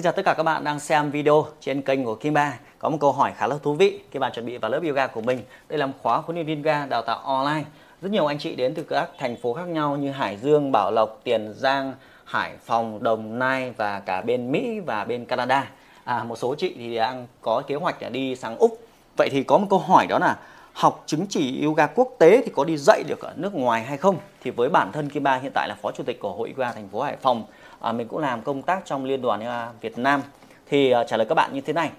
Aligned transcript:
Xin 0.00 0.04
chào 0.04 0.12
tất 0.12 0.24
cả 0.24 0.34
các 0.34 0.42
bạn 0.42 0.64
đang 0.64 0.80
xem 0.80 1.10
video 1.10 1.46
trên 1.60 1.82
kênh 1.82 2.04
của 2.04 2.14
Kim 2.14 2.34
Ba. 2.34 2.58
Có 2.78 2.88
một 2.88 2.96
câu 3.00 3.12
hỏi 3.12 3.32
khá 3.36 3.46
là 3.46 3.56
thú 3.62 3.74
vị 3.74 4.00
khi 4.10 4.18
bạn 4.18 4.32
chuẩn 4.32 4.46
bị 4.46 4.58
vào 4.58 4.70
lớp 4.70 4.80
yoga 4.86 5.06
của 5.06 5.20
mình. 5.20 5.40
Đây 5.68 5.78
là 5.78 5.86
một 5.86 5.92
khóa 6.02 6.16
huấn 6.16 6.36
luyện 6.36 6.46
viên 6.46 6.56
yoga 6.56 6.86
đào 6.86 7.02
tạo 7.02 7.18
online. 7.18 7.64
Rất 8.02 8.12
nhiều 8.12 8.26
anh 8.26 8.38
chị 8.38 8.54
đến 8.54 8.74
từ 8.74 8.82
các 8.82 9.10
thành 9.18 9.36
phố 9.36 9.54
khác 9.54 9.68
nhau 9.68 9.96
như 9.96 10.10
Hải 10.10 10.36
Dương, 10.36 10.72
Bảo 10.72 10.90
Lộc, 10.90 11.20
Tiền 11.24 11.54
Giang, 11.56 11.94
Hải 12.24 12.52
Phòng, 12.64 13.02
Đồng 13.02 13.38
Nai 13.38 13.70
và 13.76 14.00
cả 14.00 14.20
bên 14.20 14.52
Mỹ 14.52 14.80
và 14.80 15.04
bên 15.04 15.24
Canada. 15.24 15.70
À, 16.04 16.24
một 16.24 16.36
số 16.36 16.54
chị 16.54 16.74
thì 16.76 16.96
đang 16.96 17.26
có 17.40 17.62
kế 17.66 17.74
hoạch 17.74 18.02
là 18.02 18.08
đi 18.08 18.36
sang 18.36 18.56
Úc. 18.56 18.78
Vậy 19.16 19.28
thì 19.32 19.42
có 19.42 19.58
một 19.58 19.66
câu 19.70 19.78
hỏi 19.78 20.06
đó 20.06 20.18
là 20.18 20.36
học 20.72 21.02
chứng 21.06 21.26
chỉ 21.26 21.64
yoga 21.64 21.86
quốc 21.86 22.08
tế 22.18 22.42
thì 22.44 22.52
có 22.56 22.64
đi 22.64 22.76
dạy 22.76 23.02
được 23.08 23.20
ở 23.20 23.32
nước 23.36 23.54
ngoài 23.54 23.84
hay 23.84 23.96
không? 23.96 24.16
Thì 24.42 24.50
với 24.50 24.68
bản 24.68 24.92
thân 24.92 25.10
Kim 25.10 25.22
Ba 25.22 25.36
hiện 25.36 25.52
tại 25.54 25.68
là 25.68 25.74
phó 25.82 25.92
chủ 25.92 26.02
tịch 26.02 26.20
của 26.20 26.32
Hội 26.32 26.54
Yoga 26.56 26.72
thành 26.72 26.88
phố 26.88 27.02
Hải 27.02 27.16
Phòng, 27.16 27.44
à, 27.80 27.92
mình 27.92 28.08
cũng 28.08 28.18
làm 28.18 28.42
công 28.42 28.62
tác 28.62 28.82
trong 28.84 29.04
liên 29.04 29.22
đoàn 29.22 29.40
yoga 29.40 29.68
Việt 29.80 29.98
Nam. 29.98 30.22
Thì 30.66 30.90
à, 30.90 31.04
trả 31.04 31.16
lời 31.16 31.26
các 31.28 31.34
bạn 31.34 31.54
như 31.54 31.60
thế 31.60 31.72
này, 31.72 31.90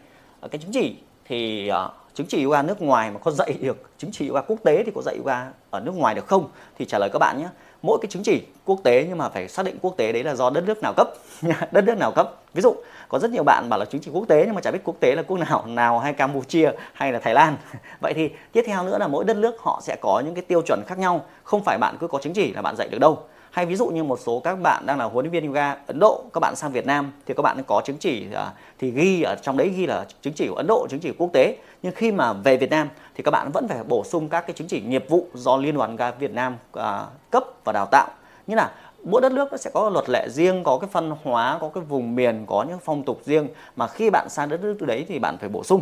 à, 0.41 0.47
cái 0.51 0.59
chứng 0.59 0.71
chỉ 0.71 0.95
thì 1.25 1.67
à, 1.67 1.87
chứng 2.13 2.27
chỉ 2.27 2.43
yoga 2.43 2.61
nước 2.61 2.81
ngoài 2.81 3.11
mà 3.11 3.19
có 3.19 3.31
dạy 3.31 3.57
được 3.61 3.89
chứng 3.97 4.11
chỉ 4.11 4.27
yoga 4.27 4.41
quốc 4.41 4.57
tế 4.63 4.83
thì 4.83 4.91
có 4.95 5.01
dạy 5.01 5.17
yoga 5.17 5.47
ở 5.69 5.79
nước 5.79 5.95
ngoài 5.95 6.15
được 6.15 6.27
không? 6.27 6.49
Thì 6.79 6.85
trả 6.85 6.97
lời 6.99 7.09
các 7.13 7.19
bạn 7.19 7.37
nhé, 7.39 7.47
mỗi 7.81 7.97
cái 8.01 8.09
chứng 8.11 8.23
chỉ 8.23 8.41
quốc 8.65 8.79
tế 8.83 9.05
nhưng 9.09 9.17
mà 9.17 9.29
phải 9.29 9.47
xác 9.47 9.65
định 9.65 9.77
quốc 9.81 9.97
tế 9.97 10.11
đấy 10.11 10.23
là 10.23 10.35
do 10.35 10.49
đất 10.49 10.63
nước 10.63 10.81
nào 10.83 10.93
cấp, 10.97 11.09
đất 11.71 11.83
nước 11.83 11.97
nào 11.97 12.11
cấp. 12.11 12.35
Ví 12.53 12.61
dụ 12.61 12.75
có 13.11 13.19
rất 13.19 13.31
nhiều 13.31 13.43
bạn 13.43 13.69
bảo 13.69 13.79
là 13.79 13.85
chứng 13.85 14.01
chỉ 14.01 14.11
quốc 14.13 14.27
tế 14.27 14.43
nhưng 14.45 14.55
mà 14.55 14.61
chả 14.61 14.71
biết 14.71 14.79
quốc 14.83 14.95
tế 14.99 15.15
là 15.15 15.23
quốc 15.23 15.37
nào 15.37 15.65
nào 15.67 15.99
hay 15.99 16.13
Campuchia 16.13 16.71
hay 16.93 17.11
là 17.11 17.19
Thái 17.19 17.33
Lan 17.33 17.57
vậy 17.99 18.13
thì 18.13 18.29
tiếp 18.51 18.63
theo 18.67 18.83
nữa 18.83 18.97
là 18.97 19.07
mỗi 19.07 19.23
đất 19.23 19.37
nước 19.37 19.55
họ 19.59 19.79
sẽ 19.83 19.95
có 20.01 20.21
những 20.25 20.35
cái 20.35 20.41
tiêu 20.41 20.61
chuẩn 20.61 20.83
khác 20.87 20.97
nhau 20.97 21.25
không 21.43 21.63
phải 21.63 21.77
bạn 21.77 21.97
cứ 21.99 22.07
có 22.07 22.19
chứng 22.21 22.33
chỉ 22.33 22.53
là 22.53 22.61
bạn 22.61 22.75
dạy 22.75 22.87
được 22.87 22.99
đâu 22.99 23.23
hay 23.51 23.65
ví 23.65 23.75
dụ 23.75 23.87
như 23.87 24.03
một 24.03 24.19
số 24.19 24.39
các 24.39 24.55
bạn 24.55 24.85
đang 24.85 24.97
là 24.97 25.05
huấn 25.05 25.25
luyện 25.25 25.31
viên 25.31 25.47
yoga 25.47 25.75
Ấn 25.87 25.99
Độ 25.99 26.23
các 26.33 26.39
bạn 26.39 26.55
sang 26.55 26.71
Việt 26.71 26.85
Nam 26.85 27.11
thì 27.25 27.33
các 27.33 27.41
bạn 27.41 27.63
có 27.67 27.81
chứng 27.85 27.97
chỉ 27.97 28.27
à, 28.33 28.51
thì 28.79 28.91
ghi 28.91 29.21
ở 29.21 29.35
trong 29.35 29.57
đấy 29.57 29.69
ghi 29.69 29.85
là 29.85 30.05
chứng 30.21 30.33
chỉ 30.33 30.47
của 30.47 30.55
Ấn 30.55 30.67
Độ 30.67 30.87
chứng 30.89 30.99
chỉ 30.99 31.11
quốc 31.17 31.29
tế. 31.33 31.57
Nhưng 31.83 31.93
khi 31.95 32.11
mà 32.11 32.33
về 32.33 32.57
Việt 32.57 32.69
Nam 32.69 32.89
thì 33.15 33.23
các 33.23 33.31
bạn 33.31 33.51
vẫn 33.51 33.67
phải 33.67 33.83
bổ 33.83 34.03
sung 34.03 34.29
các 34.29 34.41
cái 34.41 34.53
chứng 34.53 34.67
chỉ 34.67 34.81
nghiệp 34.81 35.05
vụ 35.09 35.27
do 35.33 35.57
Liên 35.57 35.75
đoàn 35.75 35.89
yoga 35.91 36.11
Việt 36.11 36.31
Nam 36.31 36.57
à, 36.73 37.05
cấp 37.31 37.43
và 37.63 37.71
đào 37.71 37.85
tạo. 37.91 38.07
Như 38.47 38.55
là 38.55 38.71
mỗi 39.03 39.21
đất 39.21 39.31
nước 39.31 39.51
nó 39.51 39.57
sẽ 39.57 39.71
có 39.73 39.89
luật 39.89 40.09
lệ 40.09 40.29
riêng 40.29 40.63
có 40.63 40.77
cái 40.81 40.89
phân 40.93 41.11
hóa 41.23 41.57
có 41.61 41.69
cái 41.69 41.83
vùng 41.83 42.15
miền 42.15 42.45
có 42.47 42.65
những 42.69 42.79
phong 42.83 43.03
tục 43.03 43.21
riêng. 43.25 43.47
Mà 43.75 43.87
khi 43.87 44.09
bạn 44.09 44.29
sang 44.29 44.49
đất 44.49 44.61
nước 44.61 44.75
từ 44.79 44.85
đấy 44.85 45.05
thì 45.07 45.19
bạn 45.19 45.37
phải 45.37 45.49
bổ 45.49 45.63
sung 45.63 45.81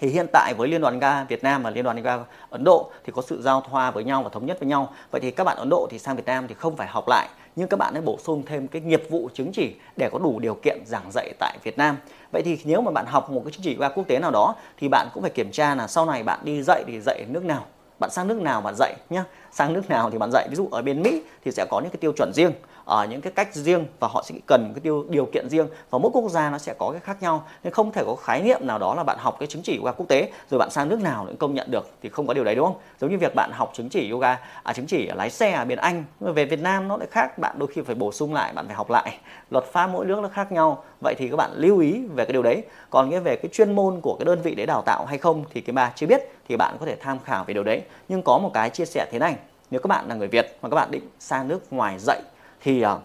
thì 0.00 0.08
hiện 0.08 0.26
tại 0.32 0.54
với 0.54 0.68
liên 0.68 0.80
đoàn 0.80 0.98
ga 0.98 1.24
Việt 1.24 1.42
Nam 1.42 1.62
và 1.62 1.70
liên 1.70 1.84
đoàn 1.84 2.02
ga 2.02 2.18
Ấn 2.50 2.64
Độ 2.64 2.90
thì 3.04 3.12
có 3.16 3.22
sự 3.22 3.42
giao 3.42 3.60
thoa 3.60 3.90
với 3.90 4.04
nhau 4.04 4.22
và 4.22 4.28
thống 4.28 4.46
nhất 4.46 4.60
với 4.60 4.68
nhau. 4.68 4.92
Vậy 5.10 5.20
thì 5.20 5.30
các 5.30 5.44
bạn 5.44 5.56
Ấn 5.56 5.68
Độ 5.68 5.88
thì 5.90 5.98
sang 5.98 6.16
Việt 6.16 6.26
Nam 6.26 6.48
thì 6.48 6.54
không 6.54 6.76
phải 6.76 6.88
học 6.88 7.04
lại, 7.08 7.28
nhưng 7.56 7.68
các 7.68 7.76
bạn 7.76 7.94
hãy 7.94 8.02
bổ 8.02 8.18
sung 8.24 8.42
thêm 8.46 8.68
cái 8.68 8.82
nghiệp 8.82 9.02
vụ 9.10 9.28
chứng 9.34 9.52
chỉ 9.52 9.74
để 9.96 10.08
có 10.12 10.18
đủ 10.18 10.38
điều 10.38 10.54
kiện 10.54 10.86
giảng 10.86 11.10
dạy 11.12 11.32
tại 11.38 11.58
Việt 11.62 11.78
Nam. 11.78 11.96
Vậy 12.32 12.42
thì 12.42 12.58
nếu 12.64 12.80
mà 12.80 12.90
bạn 12.90 13.06
học 13.06 13.30
một 13.30 13.42
cái 13.44 13.52
chứng 13.52 13.62
chỉ 13.62 13.76
ga 13.76 13.88
quốc 13.88 14.04
tế 14.08 14.18
nào 14.18 14.30
đó 14.30 14.54
thì 14.76 14.88
bạn 14.88 15.08
cũng 15.14 15.22
phải 15.22 15.32
kiểm 15.32 15.50
tra 15.50 15.74
là 15.74 15.86
sau 15.86 16.06
này 16.06 16.22
bạn 16.22 16.40
đi 16.42 16.62
dạy 16.62 16.84
thì 16.86 17.00
dạy 17.00 17.24
nước 17.28 17.44
nào 17.44 17.64
bạn 18.00 18.10
sang 18.10 18.28
nước 18.28 18.40
nào 18.40 18.60
bạn 18.60 18.74
dạy 18.78 18.94
nhá. 19.10 19.24
Sang 19.52 19.72
nước 19.72 19.90
nào 19.90 20.10
thì 20.10 20.18
bạn 20.18 20.30
dạy. 20.32 20.48
Ví 20.50 20.56
dụ 20.56 20.68
ở 20.72 20.82
bên 20.82 21.02
Mỹ 21.02 21.22
thì 21.44 21.50
sẽ 21.50 21.66
có 21.70 21.80
những 21.80 21.90
cái 21.90 21.98
tiêu 22.00 22.12
chuẩn 22.16 22.32
riêng 22.34 22.52
ở 22.84 23.06
những 23.06 23.20
cái 23.20 23.32
cách 23.32 23.54
riêng 23.54 23.86
và 24.00 24.08
họ 24.08 24.22
sẽ 24.26 24.34
cần 24.46 24.72
cái 24.74 24.80
tiêu, 24.80 25.04
điều 25.08 25.26
kiện 25.26 25.48
riêng. 25.48 25.68
Và 25.90 25.98
mỗi 25.98 26.10
quốc 26.14 26.30
gia 26.30 26.50
nó 26.50 26.58
sẽ 26.58 26.74
có 26.78 26.90
cái 26.90 27.00
khác 27.00 27.22
nhau. 27.22 27.44
Nên 27.64 27.72
không 27.72 27.92
thể 27.92 28.02
có 28.06 28.14
khái 28.14 28.42
niệm 28.42 28.66
nào 28.66 28.78
đó 28.78 28.94
là 28.94 29.02
bạn 29.02 29.18
học 29.20 29.36
cái 29.40 29.46
chứng 29.46 29.62
chỉ 29.62 29.78
yoga 29.78 29.92
quốc 29.92 30.06
tế 30.08 30.32
rồi 30.50 30.58
bạn 30.58 30.70
sang 30.70 30.88
nước 30.88 31.00
nào 31.00 31.24
cũng 31.26 31.36
công 31.36 31.54
nhận 31.54 31.70
được 31.70 31.90
thì 32.02 32.08
không 32.08 32.26
có 32.26 32.34
điều 32.34 32.44
đấy, 32.44 32.54
đúng 32.54 32.66
không? 32.66 32.76
Giống 33.00 33.10
như 33.10 33.18
việc 33.18 33.34
bạn 33.34 33.50
học 33.52 33.70
chứng 33.74 33.88
chỉ 33.88 34.10
yoga 34.10 34.38
à 34.62 34.72
chứng 34.72 34.86
chỉ 34.86 35.06
lái 35.06 35.30
xe 35.30 35.52
ở 35.52 35.64
bên 35.64 35.78
Anh. 35.78 36.04
Về 36.20 36.44
Việt 36.44 36.60
Nam 36.60 36.88
nó 36.88 36.96
lại 36.96 37.08
khác. 37.10 37.38
Bạn 37.38 37.58
đôi 37.58 37.68
khi 37.74 37.82
phải 37.82 37.94
bổ 37.94 38.12
sung 38.12 38.34
lại, 38.34 38.52
bạn 38.52 38.66
phải 38.66 38.76
học 38.76 38.90
lại. 38.90 39.18
Luật 39.50 39.64
pháp 39.64 39.86
mỗi 39.86 40.06
nước 40.06 40.20
nó 40.22 40.28
khác 40.28 40.52
nhau 40.52 40.84
vậy 41.00 41.14
thì 41.18 41.28
các 41.28 41.36
bạn 41.36 41.50
lưu 41.54 41.78
ý 41.78 42.02
về 42.14 42.24
cái 42.24 42.32
điều 42.32 42.42
đấy. 42.42 42.62
Còn 42.90 43.10
cái 43.10 43.20
về 43.20 43.36
cái 43.36 43.48
chuyên 43.52 43.72
môn 43.72 44.00
của 44.00 44.16
cái 44.18 44.24
đơn 44.24 44.40
vị 44.42 44.54
để 44.54 44.66
đào 44.66 44.82
tạo 44.86 45.06
hay 45.06 45.18
không 45.18 45.44
thì 45.50 45.60
cái 45.60 45.72
bà 45.72 45.92
chưa 45.96 46.06
biết 46.06 46.20
thì 46.48 46.56
bạn 46.56 46.76
có 46.80 46.86
thể 46.86 46.96
tham 46.96 47.18
khảo 47.24 47.44
về 47.44 47.54
điều 47.54 47.64
đấy. 47.64 47.82
Nhưng 48.08 48.22
có 48.22 48.38
một 48.38 48.50
cái 48.54 48.70
chia 48.70 48.84
sẻ 48.84 49.06
thế 49.12 49.18
này, 49.18 49.36
nếu 49.70 49.80
các 49.80 49.88
bạn 49.88 50.08
là 50.08 50.14
người 50.14 50.28
Việt 50.28 50.58
mà 50.62 50.68
các 50.68 50.74
bạn 50.74 50.90
định 50.90 51.08
sang 51.18 51.48
nước 51.48 51.72
ngoài 51.72 51.98
dạy 51.98 52.22
thì 52.62 52.82
ờ, 52.82 53.00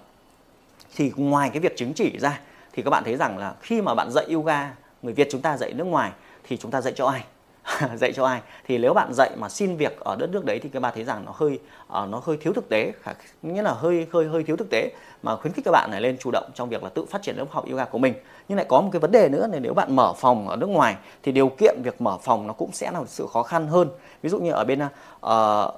thì 0.96 1.12
ngoài 1.16 1.50
cái 1.50 1.60
việc 1.60 1.78
chứng 1.78 1.94
chỉ 1.94 2.18
ra 2.20 2.40
thì 2.74 2.84
các 2.84 2.90
bạn 2.90 3.04
thấy 3.04 3.16
rằng 3.16 3.38
là 3.38 3.54
khi 3.62 3.82
mà 3.82 3.96
bạn 3.96 4.12
dạy 4.12 4.26
yoga, 4.34 4.74
người 5.02 5.14
Việt 5.14 5.28
chúng 5.32 5.42
ta 5.42 5.58
dạy 5.58 5.74
nước 5.74 5.84
ngoài 5.84 6.12
thì 6.44 6.58
chúng 6.58 6.72
ta 6.72 6.82
dạy 6.82 6.94
cho 6.96 7.06
ai? 7.06 7.24
dạy 7.96 8.14
cho 8.14 8.26
ai. 8.26 8.42
Thì 8.68 8.78
nếu 8.78 8.94
bạn 8.94 9.14
dạy 9.14 9.32
mà 9.38 9.50
xin 9.50 9.78
việc 9.78 10.00
ở 10.00 10.16
đất 10.16 10.30
nước 10.30 10.46
đấy 10.46 10.60
thì 10.60 10.70
các 10.70 10.80
bạn 10.80 10.94
thấy 10.96 11.04
rằng 11.04 11.26
nó 11.26 11.32
hơi 11.36 11.60
uh, 11.88 12.10
nó 12.10 12.22
hơi 12.24 12.38
thiếu 12.38 12.54
thực 12.54 12.70
tế 12.70 12.94
nghĩa 13.42 13.62
là 13.62 13.72
hơi 13.72 14.08
hơi 14.14 14.26
hơi 14.26 14.44
thiếu 14.44 14.56
thực 14.56 14.70
tế 14.70 14.92
mà 15.24 15.36
khuyến 15.36 15.54
khích 15.54 15.66
các 15.66 15.72
bạn 15.72 15.92
này 15.92 16.02
lên 16.02 16.18
chủ 16.18 16.32
động 16.32 16.50
trong 16.56 16.70
việc 16.70 16.84
là 16.84 16.90
tự 16.90 17.06
phát 17.06 17.22
triển 17.22 17.36
lớp 17.38 17.46
học 17.50 17.66
yoga 17.72 17.86
của 17.86 17.98
mình. 17.98 18.14
Nhưng 18.48 18.56
lại 18.56 18.66
có 18.70 18.82
một 18.82 18.90
cái 18.92 19.00
vấn 19.00 19.12
đề 19.12 19.30
nữa 19.30 19.48
là 19.52 19.60
nếu 19.60 19.74
bạn 19.74 19.96
mở 19.96 20.14
phòng 20.14 20.48
ở 20.48 20.56
nước 20.56 20.70
ngoài 20.70 20.96
thì 21.24 21.32
điều 21.32 21.50
kiện 21.50 21.82
việc 21.84 22.02
mở 22.02 22.18
phòng 22.18 22.48
nó 22.48 22.54
cũng 22.54 22.72
sẽ 22.72 22.92
là 22.92 23.00
sự 23.08 23.28
khó 23.34 23.44
khăn 23.44 23.68
hơn. 23.68 23.90
Ví 24.22 24.30
dụ 24.30 24.40
như 24.40 24.52
ở 24.52 24.64
bên 24.64 24.80
uh, 25.26 25.32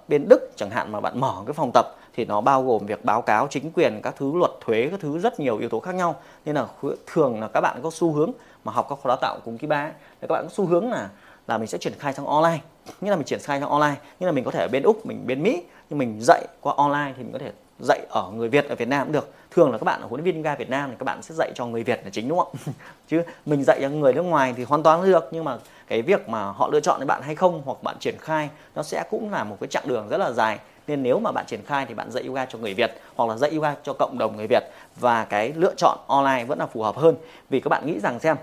bên 0.08 0.26
Đức 0.30 0.52
chẳng 0.56 0.70
hạn 0.70 0.92
mà 0.92 1.00
bạn 1.00 1.20
mở 1.20 1.34
cái 1.46 1.54
phòng 1.54 1.72
tập 1.74 1.86
thì 2.14 2.26
nó 2.26 2.42
bao 2.42 2.64
gồm 2.64 2.86
việc 2.86 3.06
báo 3.06 3.22
cáo 3.22 3.48
chính 3.50 3.72
quyền 3.72 4.00
các 4.04 4.16
thứ 4.18 4.32
luật 4.36 4.52
thuế 4.62 4.88
các 4.92 5.00
thứ 5.00 5.20
rất 5.20 5.40
nhiều 5.40 5.58
yếu 5.58 5.70
tố 5.70 5.80
khác 5.80 5.96
nhau. 5.96 6.16
Nên 6.46 6.56
là 6.56 6.66
thường 7.14 7.42
là 7.42 7.48
các 7.48 7.62
bạn 7.62 7.80
có 7.84 7.90
xu 7.94 8.14
hướng 8.14 8.32
mà 8.64 8.74
học 8.74 8.86
các 8.90 9.00
khóa 9.02 9.10
đào 9.10 9.18
tạo 9.22 9.40
cùng 9.46 9.58
Kiba 9.58 9.92
thì 10.22 10.28
các 10.28 10.34
bạn 10.34 10.44
có 10.44 10.50
xu 10.54 10.66
hướng 10.66 10.92
là 10.92 11.10
là 11.48 11.58
mình 11.58 11.68
sẽ 11.68 11.78
triển 11.78 11.94
khai 12.00 12.14
sang 12.14 12.26
online. 12.26 12.60
Như 13.02 13.10
là 13.10 13.16
mình 13.16 13.26
triển 13.26 13.40
khai 13.40 13.60
sang 13.60 13.70
online. 13.70 13.96
Như 14.20 14.26
là 14.26 14.32
mình 14.32 14.44
có 14.44 14.52
thể 14.52 14.62
ở 14.62 14.68
bên 14.68 14.84
úc, 14.84 15.06
mình 15.06 15.28
bên 15.28 15.44
mỹ, 15.44 15.64
nhưng 15.90 16.00
mình 16.00 16.18
dạy 16.22 16.46
qua 16.62 16.74
online 16.78 17.14
thì 17.18 17.24
mình 17.24 17.34
có 17.34 17.40
thể 17.40 17.52
dạy 17.80 18.00
ở 18.10 18.32
người 18.36 18.50
việt 18.50 18.70
ở 18.70 18.76
việt 18.76 18.88
nam 18.88 19.04
cũng 19.04 19.14
được. 19.14 19.34
Thường 19.52 19.72
là 19.72 19.78
các 19.78 19.84
bạn 19.84 20.02
ở 20.02 20.08
huấn 20.08 20.22
luyện 20.22 20.26
viên 20.26 20.44
yoga 20.44 20.56
việt 20.56 20.70
nam 20.70 20.90
thì 20.90 20.96
các 21.00 21.04
bạn 21.04 21.22
sẽ 21.22 21.36
dạy 21.36 21.52
cho 21.56 21.66
người 21.66 21.84
việt 21.84 22.02
là 22.04 22.10
chính, 22.10 22.30
đúng 22.30 22.38
không? 22.38 22.54
Chứ 23.08 23.22
mình 23.46 23.64
dạy 23.64 23.80
cho 23.82 23.90
người 23.90 24.14
nước 24.14 24.22
ngoài 24.22 24.54
thì 24.58 24.64
hoàn 24.64 24.84
toàn 24.84 25.06
được, 25.06 25.30
nhưng 25.32 25.44
mà 25.44 25.58
cái 25.88 26.02
việc 26.02 26.30
mà 26.30 26.44
họ 26.44 26.70
lựa 26.72 26.80
chọn 26.80 27.00
cho 27.00 27.06
bạn 27.06 27.22
hay 27.22 27.36
không 27.36 27.62
hoặc 27.66 27.84
bạn 27.84 27.96
triển 28.00 28.16
khai, 28.20 28.50
nó 28.76 28.84
sẽ 28.84 29.04
cũng 29.10 29.32
là 29.32 29.44
một 29.44 29.58
cái 29.60 29.68
chặng 29.68 29.88
đường 29.88 30.08
rất 30.10 30.18
là 30.18 30.32
dài. 30.32 30.60
Nên 30.88 31.04
nếu 31.04 31.20
mà 31.20 31.32
bạn 31.32 31.46
triển 31.48 31.66
khai 31.66 31.86
thì 31.86 31.94
bạn 31.94 32.12
dạy 32.12 32.24
yoga 32.24 32.46
cho 32.46 32.60
người 32.60 32.74
Việt 32.74 32.92
hoặc 33.16 33.30
là 33.30 33.38
dạy 33.38 33.52
yoga 33.52 33.76
cho 33.84 33.94
cộng 33.94 34.18
đồng 34.18 34.38
người 34.38 34.48
Việt 34.48 34.64
và 34.96 35.26
cái 35.26 35.54
lựa 35.56 35.74
chọn 35.78 35.98
online 36.08 36.46
vẫn 36.46 36.60
là 36.60 36.66
phù 36.66 36.84
hợp 36.84 36.98
hơn. 36.98 37.16
Vì 37.50 37.60
các 37.60 37.70
bạn 37.70 37.86
nghĩ 37.86 38.00
rằng 38.00 38.20
xem 38.20 38.38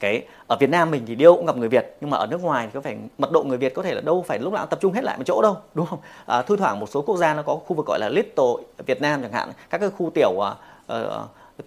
cái 0.00 0.26
ở 0.46 0.56
Việt 0.60 0.70
Nam 0.70 0.90
mình 0.90 1.02
thì 1.06 1.14
đâu 1.14 1.36
cũng 1.36 1.46
gặp 1.46 1.56
người 1.56 1.68
Việt 1.68 1.96
nhưng 2.00 2.10
mà 2.10 2.16
ở 2.16 2.26
nước 2.26 2.42
ngoài 2.42 2.66
thì 2.66 2.72
có 2.74 2.80
phải 2.80 2.96
mật 3.18 3.32
độ 3.32 3.42
người 3.42 3.58
Việt 3.58 3.74
có 3.74 3.82
thể 3.82 3.94
là 3.94 4.00
đâu 4.00 4.24
phải 4.28 4.38
lúc 4.38 4.52
nào 4.52 4.66
tập 4.66 4.78
trung 4.82 4.92
hết 4.92 5.04
lại 5.04 5.16
một 5.16 5.24
chỗ 5.26 5.42
đâu 5.42 5.56
đúng 5.74 5.86
không? 5.86 5.98
À, 6.26 6.42
thu 6.42 6.56
thoảng 6.56 6.80
một 6.80 6.88
số 6.88 7.02
quốc 7.02 7.16
gia 7.16 7.34
nó 7.34 7.42
có 7.42 7.56
khu 7.56 7.76
vực 7.76 7.86
gọi 7.86 7.98
là 7.98 8.08
little 8.08 8.64
Việt 8.86 9.02
Nam 9.02 9.22
chẳng 9.22 9.32
hạn 9.32 9.52
các 9.70 9.78
cái 9.78 9.90
khu 9.90 10.10
tiểu 10.14 10.30
uh, 10.30 10.96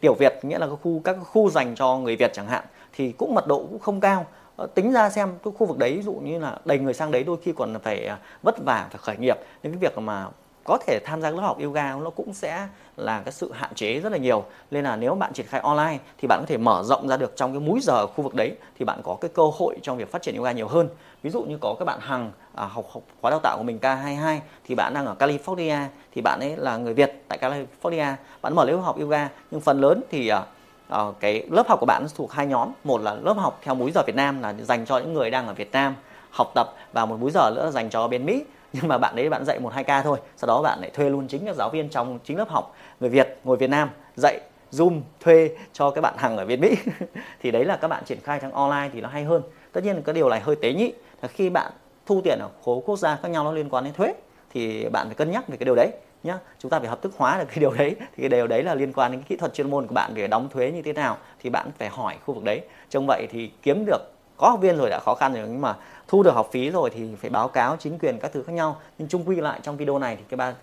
tiểu 0.02 0.14
Việt 0.14 0.40
nghĩa 0.42 0.60
là 0.60 0.68
các 0.68 0.76
khu 0.82 1.02
các 1.04 1.18
khu 1.32 1.50
dành 1.50 1.76
cho 1.76 1.98
người 1.98 2.16
Việt 2.16 2.34
chẳng 2.34 2.48
hạn 2.48 2.64
thì 2.94 3.12
cũng 3.12 3.36
mật 3.36 3.48
độ 3.48 3.58
cũng 3.58 3.80
không 3.80 4.00
cao. 4.00 4.26
Ờ, 4.56 4.68
tính 4.68 4.92
ra 4.94 5.10
xem 5.10 5.30
cái 5.44 5.54
khu 5.58 5.68
vực 5.68 5.78
đấy 5.78 5.96
ví 5.96 6.02
dụ 6.02 6.14
như 6.14 6.40
là 6.40 6.58
đầy 6.66 6.80
người 6.80 6.94
sang 6.94 7.12
đấy 7.12 7.24
đôi 7.24 7.38
khi 7.44 7.54
còn 7.58 7.80
phải 7.84 8.06
à, 8.06 8.18
vất 8.44 8.56
vả 8.66 8.88
phải 8.92 9.00
khởi 9.02 9.18
nghiệp. 9.18 9.38
Nên 9.64 9.74
cái 9.74 9.80
việc 9.80 9.98
mà 9.98 10.28
có 10.70 10.78
thể 10.88 11.00
tham 11.06 11.22
gia 11.22 11.30
lớp 11.30 11.42
học 11.42 11.58
yoga 11.64 11.96
nó 11.96 12.10
cũng 12.10 12.34
sẽ 12.34 12.68
là 12.98 13.22
cái 13.26 13.32
sự 13.32 13.52
hạn 13.54 13.76
chế 13.76 14.00
rất 14.00 14.12
là 14.12 14.18
nhiều. 14.18 14.44
Nên 14.72 14.84
là 14.84 14.96
nếu 14.96 15.16
bạn 15.16 15.34
triển 15.34 15.46
khai 15.46 15.62
online 15.62 15.98
thì 16.18 16.28
bạn 16.28 16.40
có 16.40 16.46
thể 16.48 16.58
mở 16.58 16.84
rộng 16.84 17.08
ra 17.08 17.18
được 17.18 17.34
trong 17.36 17.54
cái 17.54 17.60
múi 17.60 17.80
giờ 17.84 18.08
khu 18.08 18.24
vực 18.24 18.36
đấy 18.36 18.56
thì 18.80 18.86
bạn 18.86 19.02
có 19.04 19.18
cái 19.22 19.30
cơ 19.34 19.44
hội 19.58 19.78
trong 19.82 19.98
việc 19.98 20.12
phát 20.12 20.22
triển 20.22 20.36
yoga 20.36 20.52
nhiều 20.52 20.68
hơn. 20.68 20.90
Ví 21.24 21.30
dụ 21.30 21.44
như 21.44 21.58
có 21.62 21.76
các 21.80 21.86
bạn 21.86 22.00
hằng 22.02 22.32
à, 22.56 22.66
học, 22.66 22.86
học 22.94 23.04
khóa 23.22 23.32
đào 23.32 23.40
tạo 23.40 23.58
của 23.58 23.64
mình 23.64 23.80
K22 23.82 24.40
thì 24.68 24.76
bạn 24.76 24.94
đang 24.94 25.06
ở 25.06 25.16
California 25.20 25.86
thì 26.16 26.22
bạn 26.22 26.40
ấy 26.40 26.58
là 26.58 26.78
người 26.78 26.94
Việt 26.94 27.24
tại 27.28 27.40
California. 27.42 28.14
Bạn 28.42 28.56
mở 28.56 28.66
lớp 28.66 28.78
học 28.78 29.00
yoga 29.00 29.30
nhưng 29.52 29.62
phần 29.62 29.82
lớn 29.82 30.02
thì 30.12 30.28
à, 30.28 30.44
à, 30.90 31.00
cái 31.20 31.44
lớp 31.52 31.68
học 31.68 31.80
của 31.80 31.86
bạn 31.86 32.08
thuộc 32.16 32.32
hai 32.32 32.48
nhóm. 32.48 32.72
Một 32.84 33.02
là 33.02 33.14
lớp 33.14 33.34
học 33.34 33.60
theo 33.64 33.76
múi 33.76 33.92
giờ 33.92 34.04
Việt 34.08 34.16
Nam 34.16 34.42
là 34.42 34.54
dành 34.54 34.86
cho 34.86 34.98
những 34.98 35.14
người 35.14 35.32
đang 35.32 35.48
ở 35.48 35.54
Việt 35.54 35.72
Nam 35.72 35.96
học 36.30 36.52
tập 36.56 36.74
và 36.94 37.06
một 37.06 37.20
múi 37.20 37.32
giờ 37.32 37.52
nữa 37.56 37.66
là 37.66 37.72
dành 37.72 37.90
cho 37.90 38.08
bên 38.08 38.26
Mỹ 38.26 38.44
nhưng 38.74 38.88
mà 38.88 38.98
bạn 38.98 39.16
đấy 39.16 39.30
bạn 39.30 39.46
dạy 39.46 39.60
một 39.60 39.74
hai 39.74 39.84
ca 39.84 40.02
thôi, 40.02 40.20
sau 40.38 40.48
đó 40.48 40.62
bạn 40.62 40.80
lại 40.82 40.90
thuê 40.90 41.10
luôn 41.10 41.28
chính 41.28 41.46
các 41.46 41.56
giáo 41.56 41.70
viên 41.70 41.90
trong 41.90 42.20
chính 42.24 42.38
lớp 42.38 42.50
học 42.50 42.76
người 43.00 43.10
Việt, 43.10 43.38
ngồi 43.44 43.58
Việt 43.58 43.70
Nam 43.70 43.90
dạy, 44.16 44.40
Zoom, 44.72 45.02
thuê 45.20 45.50
cho 45.74 45.92
các 45.92 46.02
bạn 46.02 46.14
hàng 46.18 46.38
ở 46.38 46.46
bên 46.46 46.62
Mỹ. 46.62 46.76
Thì 47.42 47.52
đấy 47.52 47.66
là 47.66 47.76
các 47.76 47.88
bạn 47.88 48.04
triển 48.06 48.20
khai 48.24 48.40
sang 48.40 48.52
online 48.52 48.90
thì 48.94 49.02
nó 49.02 49.10
hay 49.10 49.24
hơn. 49.24 49.42
Tất 49.72 49.84
nhiên 49.84 49.96
là 49.96 50.02
cái 50.06 50.16
điều 50.16 50.30
này 50.30 50.40
hơi 50.40 50.56
tế 50.56 50.74
nhị 50.74 50.94
là 51.22 51.28
khi 51.28 51.50
bạn 51.50 51.72
thu 52.06 52.22
tiền 52.24 52.40
ở 52.40 52.50
khối 52.64 52.82
quốc 52.86 53.00
gia 53.00 53.16
khác 53.16 53.30
nhau 53.30 53.44
nó 53.44 53.52
liên 53.52 53.70
quan 53.70 53.84
đến 53.84 53.94
thuế 53.94 54.14
thì 54.54 54.90
bạn 54.90 55.08
phải 55.08 55.16
cân 55.16 55.32
nhắc 55.32 55.48
về 55.48 55.58
cái 55.58 55.66
điều 55.66 55.76
đấy 55.76 55.92
nhá. 56.24 56.38
Chúng 56.60 56.72
ta 56.72 56.80
phải 56.80 56.90
hợp 56.90 57.02
thức 57.02 57.14
hóa 57.18 57.38
được 57.40 57.46
cái 57.48 57.60
điều 57.60 57.72
đấy. 57.72 57.96
Thì 58.00 58.24
cái 58.24 58.30
điều 58.30 58.48
đấy 58.48 58.64
là 58.64 58.76
liên 58.76 58.94
quan 58.94 59.12
đến 59.12 59.22
cái 59.22 59.26
kỹ 59.30 59.36
thuật 59.36 59.54
chuyên 59.54 59.70
môn 59.70 59.88
của 59.88 59.94
bạn 59.94 60.12
để 60.14 60.28
đóng 60.28 60.50
thuế 60.50 60.72
như 60.72 60.82
thế 60.82 60.94
nào 60.94 61.18
thì 61.40 61.50
bạn 61.50 61.72
phải 61.78 61.90
hỏi 61.90 62.16
khu 62.26 62.34
vực 62.34 62.44
đấy. 62.44 62.62
Trong 62.90 63.06
vậy 63.08 63.28
thì 63.32 63.52
kiếm 63.62 63.86
được 63.86 64.02
có 64.40 64.50
học 64.50 64.60
viên 64.62 64.78
rồi 64.78 64.90
đã 64.90 65.00
khó 65.00 65.16
khăn 65.16 65.34
rồi 65.34 65.48
nhưng 65.48 65.62
mà 65.62 65.76
thu 66.08 66.24
được 66.24 66.32
học 66.32 66.50
phí 66.52 66.70
rồi 66.70 66.90
thì 66.90 67.16
phải 67.16 67.30
báo 67.30 67.48
cáo 67.48 67.78
chính 67.78 68.00
quyền 68.00 68.20
các 68.20 68.32
thứ 68.34 68.44
khác 68.44 68.54
nhau. 68.54 68.78
Nhưng 68.98 69.08
chung 69.08 69.24
quy 69.26 69.36
lại 69.36 69.60
trong 69.64 69.78
video 69.78 70.00
này 70.00 70.16
thì 70.16 70.24
cái 70.30 70.38
ba 70.38 70.54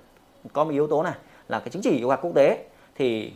có 0.53 0.65
một 0.65 0.71
yếu 0.71 0.87
tố 0.87 1.03
này 1.03 1.15
là 1.49 1.61
cái 1.61 1.69
chứng 1.69 1.83
chỉ 1.83 2.03
yoga 2.03 2.17
quốc 2.17 2.33
tế 2.35 2.65
thì 2.95 3.33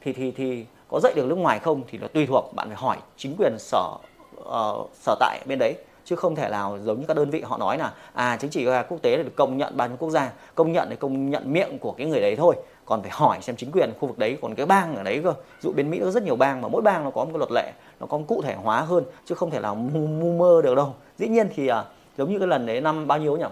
thì 0.00 0.12
thì 0.12 0.30
thì 0.30 0.66
có 0.88 1.00
dạy 1.02 1.12
được 1.16 1.26
nước 1.26 1.34
ngoài 1.34 1.58
không 1.58 1.82
thì 1.90 1.98
nó 1.98 2.06
tùy 2.08 2.26
thuộc 2.26 2.54
bạn 2.54 2.68
phải 2.68 2.76
hỏi 2.76 2.96
chính 3.16 3.36
quyền 3.38 3.56
sở 3.58 3.88
uh, 4.40 4.90
sở 4.94 5.16
tại 5.20 5.40
bên 5.46 5.58
đấy 5.58 5.74
chứ 6.04 6.16
không 6.16 6.34
thể 6.34 6.48
nào 6.48 6.78
giống 6.84 7.00
như 7.00 7.06
các 7.06 7.16
đơn 7.16 7.30
vị 7.30 7.40
họ 7.40 7.58
nói 7.58 7.78
là 7.78 7.92
à 8.12 8.36
chứng 8.36 8.50
chỉ 8.50 8.66
quốc 8.88 8.98
tế 9.02 9.16
được 9.16 9.36
công 9.36 9.58
nhận 9.58 9.76
bao 9.76 9.88
nhiêu 9.88 9.96
quốc 9.96 10.10
gia. 10.10 10.32
Công 10.54 10.72
nhận 10.72 10.90
thì 10.90 10.96
công 10.96 11.30
nhận 11.30 11.52
miệng 11.52 11.78
của 11.78 11.92
cái 11.92 12.06
người 12.06 12.20
đấy 12.20 12.36
thôi. 12.36 12.56
Còn 12.84 13.02
phải 13.02 13.10
hỏi 13.14 13.38
xem 13.40 13.56
chính 13.56 13.70
quyền 13.72 13.92
khu 14.00 14.08
vực 14.08 14.18
đấy 14.18 14.38
còn 14.42 14.54
cái 14.54 14.66
bang 14.66 14.96
ở 14.96 15.02
đấy 15.02 15.20
cơ. 15.24 15.34
Dụ 15.60 15.72
bên 15.72 15.90
mỹ 15.90 16.00
có 16.04 16.10
rất 16.10 16.22
nhiều 16.22 16.36
bang 16.36 16.60
mà 16.60 16.68
mỗi 16.68 16.82
bang 16.82 17.04
nó 17.04 17.10
có 17.10 17.24
một 17.24 17.30
cái 17.32 17.38
luật 17.38 17.50
lệ 17.52 17.72
nó 18.00 18.06
có 18.06 18.20
cụ 18.28 18.42
thể 18.42 18.54
hóa 18.54 18.80
hơn 18.80 19.04
chứ 19.24 19.34
không 19.34 19.50
thể 19.50 19.60
nào 19.60 19.74
mù, 19.74 20.06
mù 20.06 20.32
mơ 20.32 20.62
được 20.62 20.74
đâu. 20.74 20.94
Dĩ 21.18 21.28
nhiên 21.28 21.48
thì 21.54 21.66
à, 21.66 21.84
giống 22.18 22.32
như 22.32 22.38
cái 22.38 22.48
lần 22.48 22.66
đấy 22.66 22.80
năm 22.80 23.06
bao 23.06 23.18
nhiêu 23.18 23.36
nhỉ? 23.36 23.44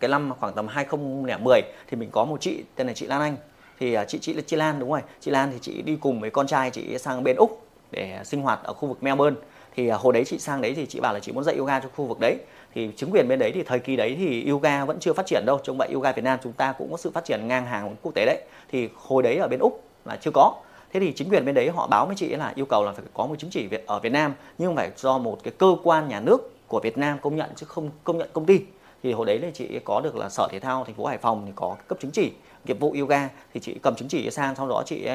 Cái 0.00 0.08
năm 0.08 0.32
khoảng 0.40 0.52
tầm 0.54 0.68
2010 0.68 1.60
thì 1.86 1.96
mình 1.96 2.10
có 2.12 2.24
một 2.24 2.40
chị 2.40 2.64
tên 2.74 2.86
là 2.86 2.92
chị 2.92 3.06
Lan 3.06 3.20
Anh. 3.20 3.36
Thì 3.80 3.94
à, 3.94 4.04
chị 4.04 4.18
chị 4.18 4.34
là 4.34 4.42
chị 4.46 4.56
Lan 4.56 4.78
đúng 4.78 4.90
rồi. 4.90 5.00
Chị 5.20 5.30
Lan 5.30 5.50
thì 5.52 5.58
chị 5.60 5.82
đi 5.82 5.96
cùng 5.96 6.20
với 6.20 6.30
con 6.30 6.46
trai 6.46 6.70
chị 6.70 6.98
sang 6.98 7.24
bên 7.24 7.36
úc 7.36 7.62
để 7.90 8.20
sinh 8.24 8.42
hoạt 8.42 8.60
ở 8.64 8.72
khu 8.72 8.88
vực 8.88 9.02
Melbourne 9.02 9.40
thì 9.78 9.88
à, 9.88 9.96
hồi 9.96 10.12
đấy 10.12 10.24
chị 10.24 10.38
sang 10.38 10.60
đấy 10.60 10.74
thì 10.74 10.86
chị 10.86 11.00
bảo 11.00 11.14
là 11.14 11.20
chị 11.20 11.32
muốn 11.32 11.44
dạy 11.44 11.56
yoga 11.56 11.80
cho 11.80 11.88
khu 11.96 12.04
vực 12.04 12.20
đấy. 12.20 12.36
Thì 12.74 12.90
chính 12.96 13.10
quyền 13.10 13.28
bên 13.28 13.38
đấy 13.38 13.52
thì 13.54 13.62
thời 13.62 13.78
kỳ 13.78 13.96
đấy 13.96 14.16
thì 14.18 14.50
yoga 14.50 14.84
vẫn 14.84 14.98
chưa 15.00 15.12
phát 15.12 15.26
triển 15.26 15.42
đâu. 15.46 15.58
Trong 15.62 15.78
vậy 15.78 15.88
yoga 15.94 16.12
Việt 16.12 16.24
Nam 16.24 16.38
chúng 16.42 16.52
ta 16.52 16.72
cũng 16.72 16.90
có 16.90 16.96
sự 16.96 17.10
phát 17.10 17.24
triển 17.24 17.48
ngang 17.48 17.66
hàng 17.66 17.96
quốc 18.02 18.12
tế 18.14 18.26
đấy. 18.26 18.42
Thì 18.68 18.88
hồi 18.96 19.22
đấy 19.22 19.36
ở 19.36 19.48
bên 19.48 19.60
úc 19.60 19.82
là 20.04 20.16
chưa 20.20 20.30
có. 20.34 20.54
Thế 20.92 21.00
thì 21.00 21.12
chính 21.12 21.28
quyền 21.28 21.44
bên 21.44 21.54
đấy 21.54 21.70
họ 21.70 21.86
báo 21.86 22.06
với 22.06 22.16
chị 22.16 22.28
là 22.28 22.52
yêu 22.54 22.66
cầu 22.66 22.84
là 22.84 22.92
phải 22.92 23.04
có 23.14 23.26
một 23.26 23.38
chứng 23.38 23.50
chỉ 23.50 23.66
Việt 23.66 23.86
ở 23.86 24.00
Việt 24.00 24.12
Nam 24.12 24.34
nhưng 24.58 24.76
phải 24.76 24.90
do 24.96 25.18
một 25.18 25.38
cái 25.42 25.52
cơ 25.58 25.76
quan 25.84 26.08
nhà 26.08 26.20
nước 26.20 26.38
của 26.68 26.80
Việt 26.80 26.98
Nam 26.98 27.18
công 27.22 27.36
nhận 27.36 27.50
chứ 27.56 27.66
không 27.66 27.90
công 28.04 28.18
nhận 28.18 28.28
công 28.32 28.46
ty. 28.46 28.60
Thì 29.02 29.12
hồi 29.12 29.26
đấy 29.26 29.38
là 29.38 29.48
chị 29.54 29.78
có 29.84 30.00
được 30.00 30.16
là 30.16 30.28
sở 30.28 30.48
thể 30.50 30.60
thao 30.60 30.84
thành 30.84 30.94
phố 30.94 31.06
Hải 31.06 31.18
Phòng 31.18 31.42
thì 31.46 31.52
có 31.56 31.76
cấp 31.88 31.98
chứng 32.00 32.10
chỉ 32.10 32.32
nghiệp 32.64 32.80
vụ 32.80 32.96
yoga. 33.00 33.28
Thì 33.54 33.60
chị 33.60 33.76
cầm 33.82 33.94
chứng 33.94 34.08
chỉ 34.08 34.30
sang 34.30 34.54
sau 34.56 34.68
đó 34.68 34.82
chị 34.86 35.08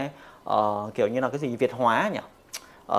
uh, 0.50 0.94
kiểu 0.96 1.08
như 1.08 1.20
là 1.20 1.30
cái 1.30 1.40
gì 1.40 1.56
Việt 1.56 1.72
hóa 1.72 2.12
nhỉ? 2.14 2.20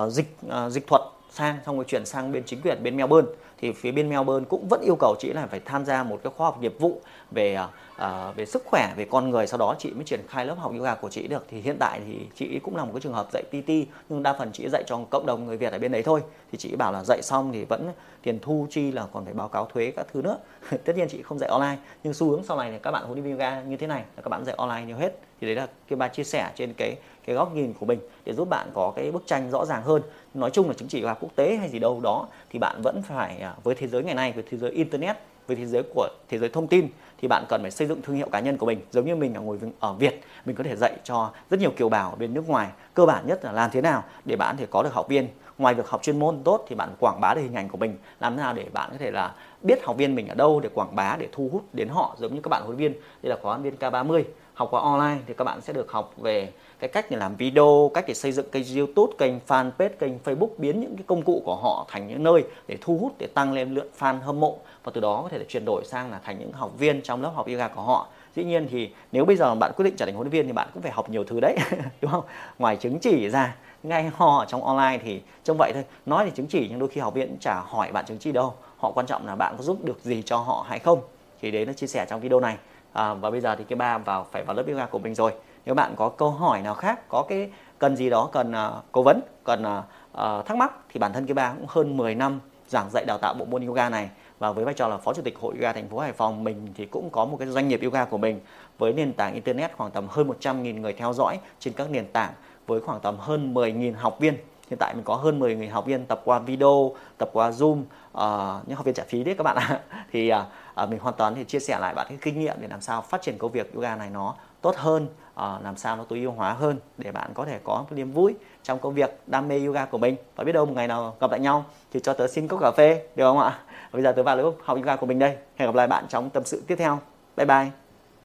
Uh, 0.03 0.13
dịch 0.13 0.37
uh, 0.47 0.73
dịch 0.73 0.87
thuật 0.87 1.03
sang, 1.35 1.59
xong 1.67 1.77
rồi 1.77 1.85
chuyển 1.89 2.07
sang 2.07 2.33
bên 2.33 2.43
chính 2.47 2.61
quyền, 2.61 2.83
bên 2.83 2.97
Melbourne. 2.97 3.29
Thì 3.61 3.73
phía 3.73 3.93
bên 3.93 4.09
Melbourne 4.09 4.47
cũng 4.49 4.69
vẫn 4.69 4.81
yêu 4.81 4.97
cầu 5.01 5.15
chị 5.19 5.33
là 5.33 5.47
phải 5.47 5.61
tham 5.65 5.85
gia 5.85 6.03
một 6.03 6.21
cái 6.25 6.33
khóa 6.37 6.47
học 6.47 6.61
nghiệp 6.61 6.75
vụ 6.79 7.01
về 7.31 7.55
à, 7.55 7.69
À, 7.97 8.33
về 8.37 8.47
sức 8.47 8.63
khỏe, 8.67 8.95
về 8.97 9.05
con 9.11 9.31
người, 9.31 9.47
sau 9.47 9.59
đó 9.59 9.75
chị 9.79 9.91
mới 9.91 10.05
triển 10.05 10.21
khai 10.29 10.47
lớp 10.47 10.55
học 10.59 10.73
yoga 10.73 10.95
của 10.95 11.09
chị 11.09 11.27
được. 11.27 11.45
Thì 11.51 11.61
hiện 11.61 11.77
tại 11.79 12.01
thì 12.07 12.27
chị 12.35 12.59
cũng 12.63 12.77
là 12.77 12.85
một 12.85 12.91
cái 12.95 13.01
trường 13.01 13.13
hợp 13.13 13.29
dạy 13.33 13.43
PT 13.43 13.71
nhưng 14.09 14.23
đa 14.23 14.33
phần 14.33 14.51
chị 14.53 14.69
dạy 14.69 14.85
cho 14.87 15.01
cộng 15.11 15.27
đồng 15.27 15.47
người 15.47 15.57
Việt 15.57 15.73
ở 15.73 15.79
bên 15.79 15.93
đấy 15.93 16.03
thôi. 16.03 16.21
Thì 16.53 16.59
chị 16.59 16.77
bảo 16.77 16.93
là 16.93 17.05
dạy 17.05 17.23
xong 17.23 17.53
thì 17.53 17.65
vẫn 17.65 17.93
tiền 18.23 18.39
thu 18.43 18.67
chi 18.71 18.93
là 18.93 19.07
còn 19.13 19.25
phải 19.25 19.35
báo 19.35 19.49
cáo 19.49 19.67
thuế 19.67 19.93
các 19.97 20.07
thứ 20.13 20.23
nữa. 20.23 20.39
Tất 20.85 20.97
nhiên 20.97 21.09
chị 21.09 21.23
không 21.23 21.39
dạy 21.39 21.51
online, 21.51 21.77
nhưng 22.05 22.15
xu 22.15 22.31
hướng 22.31 22.45
sau 22.45 22.57
này 22.57 22.71
thì 22.71 22.79
các 22.83 22.91
bạn 22.91 23.05
huấn 23.05 23.23
luyện 23.23 23.33
yoga 23.33 23.63
như 23.63 23.77
thế 23.77 23.87
này 23.87 24.05
là 24.17 24.23
các 24.23 24.29
bạn 24.29 24.45
dạy 24.45 24.55
online 24.59 24.85
nhiều 24.87 24.97
hết. 24.97 25.19
Thì 25.41 25.47
đấy 25.47 25.57
là 25.57 25.67
cái 25.89 25.97
bài 25.97 26.09
chia 26.13 26.25
sẻ 26.25 26.51
trên 26.55 26.73
cái 26.73 26.97
cái 27.27 27.37
góc 27.37 27.55
nhìn 27.55 27.73
của 27.81 27.87
mình 27.87 27.99
để 28.25 28.33
giúp 28.33 28.49
bạn 28.49 28.71
có 28.75 28.93
cái 28.97 29.13
bức 29.13 29.23
tranh 29.27 29.51
rõ 29.51 29.65
ràng 29.65 29.83
hơn. 29.83 30.03
Nói 30.35 30.51
chung 30.51 30.69
là 30.69 30.75
chứng 30.75 30.89
chỉ 30.89 31.01
là 31.01 31.15
quốc 31.15 31.31
tế 31.37 31.57
hay 31.57 31.69
gì 31.69 31.79
đâu 31.79 32.01
đó 32.03 32.27
thì 32.51 32.59
bạn 32.59 32.81
vẫn 32.83 33.03
phải 33.03 33.39
à, 33.39 33.55
với 33.63 33.75
thế 33.75 33.87
giới 33.87 34.05
ngày 34.05 34.15
nay, 34.15 34.33
với 34.33 34.45
thế 34.51 34.59
giới 34.59 34.71
internet 34.71 35.17
với 35.47 35.57
thế 35.57 35.67
giới 35.67 35.83
của 35.95 36.09
thế 36.29 36.39
giới 36.39 36.49
thông 36.49 36.67
tin, 36.67 36.89
thì 37.19 37.29
bạn 37.29 37.45
cần 37.49 37.63
phải 37.63 37.71
xây 37.71 37.89
dựng 37.89 38.03
thương 38.03 38.17
hiệu 38.17 38.29
cá 38.33 38.41
nhân 38.41 38.57
của 38.57 38.67
mình, 38.67 38.81
giống 38.91 39.07
như 39.07 39.17
mình 39.17 39.35
ở 39.35 39.41
ngồi 39.41 39.59
ở 39.81 39.93
Việt, 39.93 40.21
mình 40.45 40.57
có 40.57 40.65
thể 40.65 40.77
dạy 40.77 40.97
cho 41.05 41.31
rất 41.51 41.61
nhiều 41.61 41.71
kiều 41.71 41.89
bào 41.89 42.11
ở 42.11 42.17
bên 42.17 42.35
nước 42.35 42.49
ngoài 42.49 42.69
cơ 42.95 43.07
bản 43.07 43.27
nhất 43.27 43.45
là 43.45 43.53
làm 43.53 43.71
thế 43.71 43.81
nào 43.81 44.05
để 44.25 44.37
bạn 44.37 44.57
thể 44.57 44.67
có 44.71 44.83
được 44.83 44.93
học 44.93 45.09
viên. 45.09 45.29
Ngoài 45.59 45.75
việc 45.75 45.89
học 45.89 46.03
chuyên 46.03 46.19
môn 46.19 46.43
tốt 46.45 46.65
thì 46.69 46.75
bạn 46.77 46.89
quảng 47.01 47.21
bá 47.21 47.35
được 47.35 47.41
hình 47.41 47.55
ảnh 47.55 47.69
của 47.69 47.79
mình, 47.79 47.99
làm 48.21 48.37
thế 48.37 48.43
nào 48.43 48.53
để 48.53 48.67
bạn 48.73 48.91
có 48.93 48.97
thể 48.99 49.11
là 49.11 49.35
biết 49.63 49.85
học 49.85 49.97
viên 49.97 50.15
mình 50.15 50.29
ở 50.29 50.35
đâu, 50.35 50.61
để 50.61 50.69
quảng 50.75 50.97
bá, 50.97 51.17
để 51.19 51.29
thu 51.33 51.49
hút 51.53 51.65
đến 51.73 51.89
họ, 51.89 52.17
giống 52.19 52.35
như 52.35 52.41
các 52.41 52.49
bạn 52.49 52.63
huấn 52.63 52.77
luyện 52.77 52.93
viên. 52.93 53.01
Đây 53.23 53.31
là 53.31 53.37
khóa 53.43 53.59
viên 53.59 53.75
K30 53.81 54.23
học 54.55 54.69
qua 54.71 54.81
online 54.81 55.19
thì 55.27 55.35
các 55.35 55.45
bạn 55.45 55.61
sẽ 55.61 55.73
được 55.73 55.93
học 55.93 56.15
về 56.17 56.53
cái 56.79 56.89
cách 56.89 57.11
để 57.11 57.17
làm 57.17 57.37
video, 57.37 57.91
cách 57.95 58.05
để 58.09 58.15
xây 58.15 58.33
dựng 58.33 58.51
kênh 58.51 58.77
youtube, 58.77 59.13
kênh 59.19 59.35
fanpage, 59.49 59.89
kênh 59.99 60.13
facebook, 60.25 60.49
biến 60.59 60.81
những 60.81 60.97
cái 60.97 61.05
công 61.07 61.23
cụ 61.23 61.43
của 61.45 61.57
họ 61.57 61.87
thành 61.89 62.07
những 62.07 62.23
nơi 62.23 62.45
để 62.69 62.77
thu 62.81 62.99
hút, 62.99 63.13
để 63.19 63.27
tăng 63.27 63.53
lên 63.53 63.75
lượng 63.75 63.89
fan 63.99 64.21
hâm 64.21 64.41
mộ. 64.41 64.59
Và 64.85 64.93
từ 64.95 65.01
đó 65.01 65.21
có 65.23 65.29
thể 65.29 65.39
là 65.39 65.45
chuyển 65.49 65.65
đổi 65.65 65.85
sang 65.85 66.11
là 66.11 66.21
thành 66.25 66.39
những 66.39 66.53
học 66.53 66.73
viên 66.79 67.03
trong 67.03 67.23
lớp 67.23 67.33
học 67.35 67.47
yoga 67.47 67.69
của 67.69 67.83
họ. 67.83 68.09
Dĩ 68.37 68.45
nhiên 68.45 68.67
thì 68.71 68.91
nếu 69.13 69.25
bây 69.25 69.37
giờ 69.37 69.55
bạn 69.55 69.73
quyết 69.77 69.85
định 69.85 69.95
trở 69.97 70.07
thành 70.07 70.15
huấn 70.15 70.27
luyện 70.27 70.33
viên 70.33 70.47
thì 70.47 70.53
bạn 70.53 70.69
cũng 70.75 70.83
phải 70.83 70.93
học 70.93 71.11
nhiều 71.11 71.25
thứ 71.25 71.41
đấy, 71.41 71.57
đúng 72.01 72.11
không? 72.11 72.25
Ngoài 72.59 72.77
chứng 72.77 72.99
chỉ 72.99 73.29
ra, 73.29 73.57
ngay 73.83 74.11
họ 74.15 74.39
ở 74.39 74.45
trong 74.45 74.65
online 74.65 74.99
thì 75.05 75.23
trông 75.45 75.57
vậy 75.59 75.73
thôi. 75.75 75.85
Nói 76.07 76.25
thì 76.25 76.31
chứng 76.31 76.47
chỉ 76.47 76.67
nhưng 76.71 76.79
đôi 76.79 76.89
khi 76.89 77.01
học 77.01 77.15
viên 77.15 77.37
chả 77.41 77.61
hỏi 77.67 77.93
bạn 77.93 78.05
chứng 78.07 78.19
chỉ 78.19 78.33
đâu. 78.33 78.55
Họ 78.77 78.93
quan 78.95 79.07
trọng 79.07 79.27
là 79.27 79.35
bạn 79.37 79.55
có 79.57 79.63
giúp 79.63 79.85
được 79.85 80.01
gì 80.03 80.23
cho 80.23 80.37
họ 80.37 80.67
hay 80.69 80.79
không. 80.79 81.01
Thì 81.41 81.51
đấy 81.51 81.67
là 81.67 81.73
chia 81.73 81.87
sẻ 81.87 82.07
trong 82.11 82.21
video 82.21 82.41
này 82.41 82.57
à, 82.95 83.15
và 83.15 83.31
bây 83.31 83.41
giờ 83.41 83.57
thì 83.57 83.65
cái 83.65 83.77
ba 83.77 83.99
vào 83.99 84.27
phải 84.33 84.45
vào 84.45 84.57
lớp 84.57 84.63
yoga 84.67 84.87
của 84.87 84.99
mình 84.99 85.15
rồi. 85.15 85.33
Nếu 85.67 85.75
bạn 85.75 85.95
có 85.97 86.09
câu 86.09 86.31
hỏi 86.31 86.63
nào 86.63 86.75
khác 86.75 87.09
có 87.09 87.25
cái 87.29 87.51
cần 87.79 87.97
gì 87.97 88.11
đó 88.11 88.29
cần 88.33 88.53
uh, 88.53 88.85
cố 88.93 89.03
vấn 89.03 89.21
cần 89.45 89.63
uh, 89.63 90.47
thắc 90.47 90.57
mắc 90.57 90.73
thì 90.89 90.99
bản 91.01 91.13
thân 91.13 91.27
cái 91.27 91.35
ba 91.35 91.53
cũng 91.53 91.67
hơn 91.69 91.97
10 91.97 92.15
năm 92.15 92.41
giảng 92.69 92.91
dạy 92.91 93.05
đào 93.05 93.19
tạo 93.19 93.35
bộ 93.35 93.45
môn 93.45 93.67
yoga 93.67 93.89
này. 93.89 94.11
Và 94.39 94.53
với 94.53 94.65
vai 94.65 94.75
trò 94.75 94.89
là 94.89 94.97
phó 94.97 95.15
chủ 95.15 95.23
tịch 95.23 95.39
hội 95.39 95.55
yoga 95.55 95.73
thành 95.73 95.89
phố 95.89 95.99
Hải 95.99 96.13
Phòng 96.13 96.45
mình 96.45 96.69
thì 96.75 96.87
cũng 96.87 97.11
có 97.11 97.25
một 97.25 97.37
cái 97.37 97.49
doanh 97.49 97.69
nghiệp 97.69 97.81
yoga 97.83 98.05
của 98.05 98.19
mình. 98.19 98.41
Với 98.79 98.93
nền 98.93 99.13
tảng 99.13 99.35
internet 99.35 99.77
khoảng 99.77 99.91
tầm 99.91 100.07
hơn 100.09 100.29
100.000 100.41 100.81
người 100.81 100.93
theo 100.93 101.13
dõi 101.13 101.39
trên 101.59 101.75
các 101.75 101.91
nền 101.91 102.07
tảng 102.13 102.33
với 102.67 102.81
khoảng 102.81 103.01
tầm 103.01 103.17
hơn 103.19 103.55
10.000 103.55 103.95
học 103.97 104.17
viên 104.21 104.37
hiện 104.75 104.79
tại 104.79 104.95
mình 104.95 105.05
có 105.05 105.15
hơn 105.15 105.39
10 105.39 105.57
người 105.57 105.69
học 105.69 105.87
viên 105.87 106.07
tập 106.07 106.23
qua 106.25 106.39
video 106.39 106.93
tập 107.19 107.31
qua 107.33 107.51
zoom 107.51 107.81
uh, 107.81 108.69
những 108.69 108.77
học 108.77 108.87
viên 108.87 108.95
trả 108.95 109.03
phí 109.09 109.25
đấy 109.25 109.35
các 109.39 109.43
bạn 109.43 109.57
ạ. 109.57 109.81
Thì 110.13 110.33
uh, 110.33 110.89
mình 110.89 110.99
hoàn 110.99 111.15
toàn 111.15 111.35
thì 111.35 111.45
chia 111.45 111.59
sẻ 111.59 111.79
lại 111.79 111.95
bạn 111.95 112.07
cái 112.09 112.19
kinh 112.21 112.41
nghiệm 112.41 112.57
để 112.61 112.69
làm 112.69 112.81
sao 112.81 113.03
phát 113.03 113.23
triển 113.23 113.39
công 113.39 113.53
việc 113.53 113.75
yoga 113.75 113.97
này 113.97 114.11
nó 114.11 114.35
tốt 114.61 114.77
hơn 114.77 115.07
uh, 115.35 115.65
làm 115.65 115.77
sao 115.77 115.97
nó 115.97 116.05
tối 116.05 116.19
ưu 116.19 116.31
hóa 116.31 116.53
hơn 116.53 116.79
để 116.99 117.13
bạn 117.13 117.31
có 117.35 117.45
thể 117.45 117.59
có 117.65 117.77
một 117.77 117.97
niềm 117.97 118.13
vui 118.13 118.35
trong 118.63 118.79
công 118.79 118.95
việc 118.95 119.19
đam 119.27 119.49
mê 119.49 119.67
yoga 119.67 119.85
của 119.85 119.99
mình. 119.99 120.17
Và 120.37 120.45
biết 120.45 120.53
đâu 120.53 120.67
một 120.67 120.73
ngày 120.77 120.89
nào 120.89 121.17
gặp 121.21 121.31
lại 121.31 121.41
nhau 121.41 121.65
thì 121.93 122.01
cho 122.01 122.13
tớ 122.13 122.27
xin 122.27 122.49
cốc 122.49 122.61
cà 122.61 122.71
phê 122.71 123.07
được 123.17 123.25
không 123.25 123.39
ạ? 123.39 123.59
Bây 123.93 124.03
giờ 124.03 124.13
tớ 124.13 124.23
vào 124.23 124.37
lớp 124.37 124.53
học 124.63 124.77
yoga 124.77 124.97
của 124.97 125.07
mình 125.07 125.19
đây. 125.19 125.37
Hẹn 125.57 125.69
gặp 125.69 125.75
lại 125.75 125.87
bạn 125.87 126.05
trong 126.09 126.31
tâm 126.31 126.45
sự 126.45 126.63
tiếp 126.67 126.77
theo. 126.77 126.99
Bye 127.37 127.47
bye. 127.47 127.84